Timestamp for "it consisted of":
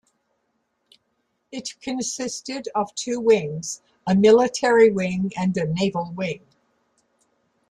1.51-2.91